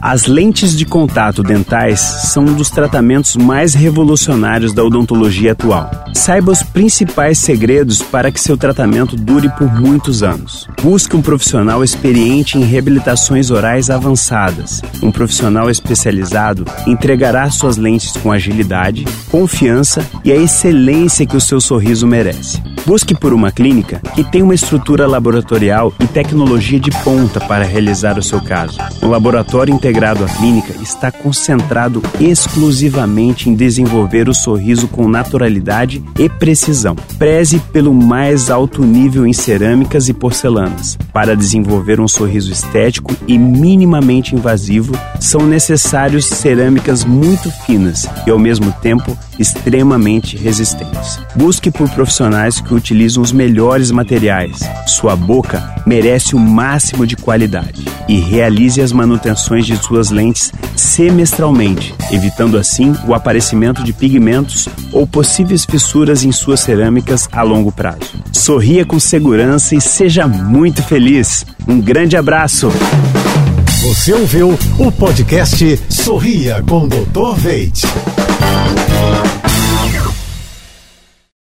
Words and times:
As 0.00 0.26
lentes 0.26 0.76
de 0.76 0.84
contato 0.84 1.42
dentais 1.42 2.00
são 2.00 2.44
um 2.44 2.54
dos 2.54 2.70
tratamentos 2.70 3.34
mais 3.34 3.74
revolucionários 3.74 4.72
da 4.72 4.84
odontologia 4.84 5.52
atual. 5.52 5.90
Saiba 6.12 6.52
os 6.52 6.62
principais 6.62 7.38
segredos 7.38 8.02
para 8.02 8.30
que 8.30 8.40
seu 8.40 8.56
tratamento 8.56 9.16
dure 9.16 9.48
por 9.50 9.72
muitos 9.72 10.22
anos. 10.22 10.68
Busque 10.82 11.16
um 11.16 11.22
profissional 11.22 11.82
experiente 11.82 12.58
em 12.58 12.64
reabilitações 12.64 13.50
orais 13.50 13.90
avançadas. 13.90 14.82
Um 15.02 15.10
profissional 15.10 15.70
especializado 15.70 16.64
entregará 16.86 17.50
suas 17.50 17.76
lentes 17.76 18.12
com 18.12 18.30
agilidade, 18.30 19.04
confiança 19.30 20.06
e 20.24 20.30
a 20.30 20.36
excelência 20.36 21.26
que 21.26 21.36
o 21.36 21.40
seu 21.40 21.60
sorriso 21.60 22.06
merece. 22.06 22.62
Busque 22.86 23.16
por 23.16 23.32
uma 23.32 23.50
clínica 23.50 24.00
que 24.14 24.22
tem 24.22 24.42
uma 24.42 24.54
estrutura 24.54 25.08
laboratorial 25.08 25.92
e 25.98 26.06
tecnologia 26.06 26.78
de 26.78 26.92
ponta 27.02 27.40
para 27.40 27.64
realizar 27.64 28.16
o 28.16 28.22
seu 28.22 28.40
caso. 28.40 28.78
O 29.02 29.08
laboratório 29.08 29.74
integrado 29.86 30.24
à 30.24 30.28
clínica 30.28 30.74
está 30.82 31.12
concentrado 31.12 32.02
exclusivamente 32.18 33.48
em 33.48 33.54
desenvolver 33.54 34.28
o 34.28 34.34
sorriso 34.34 34.88
com 34.88 35.06
naturalidade 35.06 36.02
e 36.18 36.28
precisão. 36.28 36.96
Preze 37.16 37.60
pelo 37.72 37.94
mais 37.94 38.50
alto 38.50 38.82
nível 38.82 39.24
em 39.24 39.32
cerâmicas 39.32 40.08
e 40.08 40.12
porcelanas. 40.12 40.98
Para 41.12 41.36
desenvolver 41.36 42.00
um 42.00 42.08
sorriso 42.08 42.50
estético 42.50 43.14
e 43.28 43.38
minimamente 43.38 44.34
invasivo, 44.34 44.92
são 45.20 45.46
necessários 45.46 46.26
cerâmicas 46.26 47.04
muito 47.04 47.48
finas 47.64 48.08
e 48.26 48.30
ao 48.30 48.40
mesmo 48.40 48.72
tempo 48.82 49.16
extremamente 49.38 50.36
resistentes. 50.36 51.20
Busque 51.36 51.70
por 51.70 51.88
profissionais 51.90 52.60
que 52.60 52.74
utilizam 52.74 53.22
os 53.22 53.30
melhores 53.30 53.92
materiais. 53.92 54.58
Sua 54.86 55.14
boca 55.14 55.76
merece 55.86 56.34
o 56.34 56.38
máximo 56.38 57.06
de 57.06 57.16
qualidade 57.16 57.84
e 58.08 58.18
realize 58.18 58.80
as 58.80 58.92
manutenções 58.92 59.66
de 59.76 59.84
suas 59.84 60.10
lentes 60.10 60.52
semestralmente, 60.74 61.94
evitando 62.10 62.58
assim 62.58 62.94
o 63.06 63.14
aparecimento 63.14 63.82
de 63.82 63.92
pigmentos 63.92 64.68
ou 64.92 65.06
possíveis 65.06 65.64
fissuras 65.64 66.24
em 66.24 66.32
suas 66.32 66.60
cerâmicas 66.60 67.28
a 67.32 67.42
longo 67.42 67.70
prazo. 67.70 68.14
Sorria 68.32 68.84
com 68.84 68.98
segurança 68.98 69.74
e 69.74 69.80
seja 69.80 70.26
muito 70.26 70.82
feliz. 70.82 71.44
Um 71.66 71.80
grande 71.80 72.16
abraço! 72.16 72.70
Você 73.82 74.12
ouviu 74.12 74.58
o 74.78 74.90
podcast 74.90 75.80
Sorria 75.88 76.62
com 76.68 76.88
Dr. 76.88 77.36
Veit. 77.36 77.82